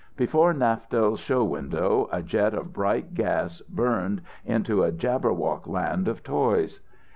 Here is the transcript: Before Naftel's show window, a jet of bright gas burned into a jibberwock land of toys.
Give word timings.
Before 0.17 0.51
Naftel's 0.51 1.19
show 1.19 1.43
window, 1.43 2.09
a 2.11 2.23
jet 2.23 2.55
of 2.55 2.73
bright 2.73 3.13
gas 3.13 3.61
burned 3.69 4.23
into 4.43 4.81
a 4.81 4.91
jibberwock 4.91 5.67
land 5.67 6.07
of 6.07 6.23
toys. 6.23 6.79